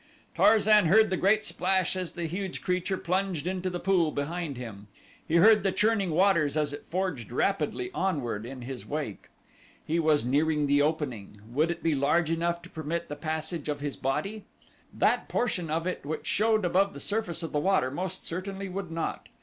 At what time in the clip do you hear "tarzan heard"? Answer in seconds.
0.33-1.11